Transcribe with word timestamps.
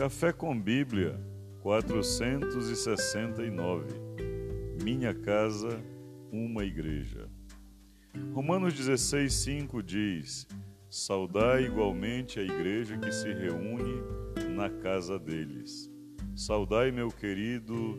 Café 0.00 0.32
com 0.32 0.58
Bíblia 0.58 1.20
469. 1.60 3.86
Minha 4.82 5.12
casa, 5.12 5.78
uma 6.32 6.64
igreja. 6.64 7.28
Romanos 8.32 8.72
16:5 8.72 9.82
diz: 9.82 10.48
Saudai 10.88 11.66
igualmente 11.66 12.40
a 12.40 12.42
igreja 12.42 12.96
que 12.96 13.12
se 13.12 13.30
reúne 13.30 14.00
na 14.56 14.70
casa 14.70 15.18
deles. 15.18 15.92
Saudai 16.34 16.90
meu 16.90 17.08
querido 17.08 17.98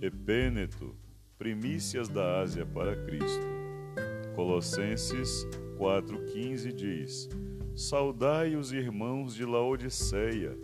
Epêneto, 0.00 0.96
primícias 1.36 2.08
da 2.08 2.40
Ásia 2.40 2.64
para 2.64 2.96
Cristo. 3.04 3.46
Colossenses 4.34 5.46
4,15 5.76 6.72
diz: 6.72 7.28
Saudai 7.76 8.56
os 8.56 8.72
irmãos 8.72 9.34
de 9.34 9.44
Laodiceia 9.44 10.56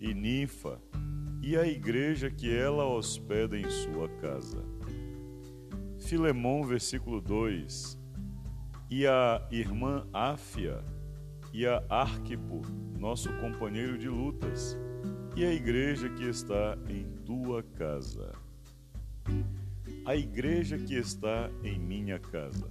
e 0.00 0.12
Ninfa 0.14 0.80
e 1.42 1.56
a 1.56 1.66
igreja 1.66 2.30
que 2.30 2.50
ela 2.54 2.86
hospeda 2.86 3.58
em 3.58 3.68
sua 3.68 4.08
casa. 4.20 4.64
Filemão, 5.98 6.64
versículo 6.64 7.20
2: 7.20 7.98
E 8.90 9.06
a 9.06 9.46
irmã 9.50 10.06
Áfia 10.12 10.82
e 11.52 11.66
a 11.66 11.84
Arquipo, 11.88 12.62
nosso 12.98 13.30
companheiro 13.34 13.98
de 13.98 14.08
lutas, 14.08 14.78
e 15.36 15.44
a 15.44 15.52
igreja 15.52 16.08
que 16.08 16.24
está 16.24 16.78
em 16.88 17.04
tua 17.24 17.62
casa. 17.62 18.32
A 20.06 20.16
igreja 20.16 20.78
que 20.78 20.94
está 20.94 21.50
em 21.62 21.78
minha 21.78 22.18
casa. 22.18 22.70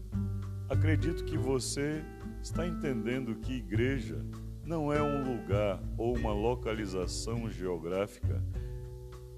Acredito 0.69 1.23
que 1.25 1.37
você 1.37 2.03
está 2.41 2.67
entendendo 2.67 3.35
que 3.35 3.53
igreja 3.53 4.17
não 4.63 4.91
é 4.93 5.01
um 5.01 5.35
lugar 5.35 5.83
ou 5.97 6.15
uma 6.15 6.33
localização 6.33 7.49
geográfica, 7.49 8.41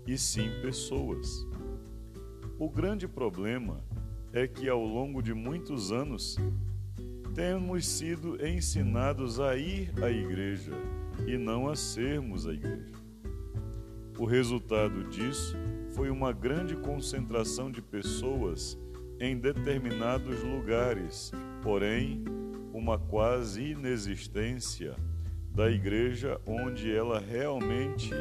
e 0.06 0.18
sim 0.18 0.50
pessoas. 0.62 1.48
O 2.60 2.70
grande 2.70 3.08
problema 3.08 3.84
é 4.32 4.48
que 4.48 4.70
ao 4.70 4.84
longo 4.86 5.22
de 5.22 5.34
muitos 5.34 5.92
anos 5.92 6.38
temos 7.34 7.88
sido 7.88 8.46
ensinados 8.46 9.40
a 9.40 9.58
ir 9.58 9.92
à 10.02 10.10
igreja 10.12 10.72
e 11.26 11.38
não 11.38 11.68
a 11.68 11.76
sermos 11.76 12.46
a 12.46 12.54
igreja. 12.54 12.92
O 14.18 14.26
resultado 14.26 15.10
disso 15.10 15.58
foi 15.90 16.10
uma 16.10 16.32
grande 16.32 16.76
concentração 16.78 17.72
de 17.72 17.82
pessoas 17.82 18.78
em 19.20 19.38
determinados 19.38 20.44
lugares, 20.44 21.32
porém, 21.64 22.24
uma 22.74 22.98
quase 22.98 23.72
inexistência 23.72 24.96
da 25.56 25.72
igreja 25.72 26.40
onde 26.46 26.94
ela 26.94 27.18
realmente 27.18 28.12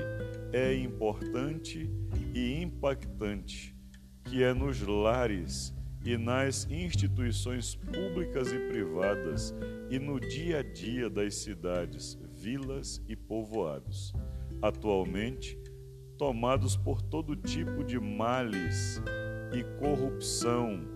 é 0.52 0.72
importante 0.72 1.90
e 2.32 2.62
impactante, 2.62 3.74
que 4.24 4.44
é 4.44 4.54
nos 4.54 4.80
lares 4.80 5.74
e 6.04 6.16
nas 6.16 6.70
instituições 6.70 7.74
públicas 7.74 8.52
e 8.52 8.58
privadas 8.68 9.52
e 9.90 9.98
no 9.98 10.20
dia 10.20 10.60
a 10.60 10.62
dia 10.62 11.10
das 11.10 11.34
cidades, 11.34 12.16
vilas 12.32 13.02
e 13.08 13.16
povoados, 13.16 14.12
atualmente 14.62 15.58
tomados 16.16 16.76
por 16.76 17.02
todo 17.02 17.34
tipo 17.34 17.82
de 17.82 17.98
males 17.98 19.02
e 19.52 19.64
corrupção 19.80 20.93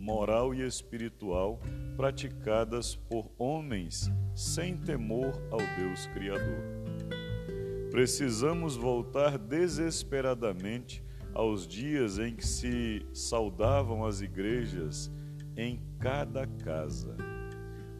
moral 0.00 0.54
e 0.54 0.66
espiritual 0.66 1.60
praticadas 1.94 2.96
por 2.96 3.30
homens 3.38 4.10
sem 4.34 4.74
temor 4.76 5.32
ao 5.50 5.58
Deus 5.78 6.06
Criador. 6.06 6.64
Precisamos 7.90 8.76
voltar 8.76 9.36
desesperadamente 9.36 11.04
aos 11.34 11.66
dias 11.66 12.18
em 12.18 12.34
que 12.34 12.46
se 12.46 13.04
saudavam 13.12 14.04
as 14.04 14.22
igrejas 14.22 15.12
em 15.56 15.78
cada 15.98 16.46
casa. 16.46 17.14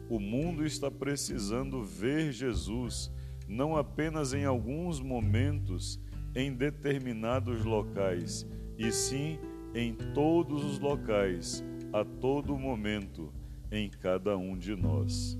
O 0.09 0.19
mundo 0.19 0.65
está 0.65 0.89
precisando 0.89 1.83
ver 1.83 2.31
Jesus 2.31 3.11
não 3.47 3.77
apenas 3.77 4.33
em 4.33 4.45
alguns 4.45 4.99
momentos 4.99 5.99
em 6.33 6.53
determinados 6.53 7.63
locais, 7.63 8.47
e 8.77 8.91
sim 8.91 9.37
em 9.75 9.93
todos 10.13 10.63
os 10.63 10.79
locais, 10.79 11.63
a 11.93 12.05
todo 12.05 12.57
momento, 12.57 13.33
em 13.71 13.89
cada 13.89 14.37
um 14.37 14.57
de 14.57 14.75
nós. 14.75 15.37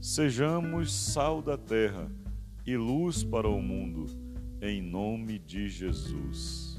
Sejamos 0.00 0.92
sal 0.92 1.42
da 1.42 1.56
terra 1.56 2.10
e 2.66 2.76
luz 2.76 3.22
para 3.22 3.48
o 3.48 3.60
mundo, 3.60 4.06
em 4.60 4.80
nome 4.80 5.38
de 5.38 5.68
Jesus. 5.68 6.75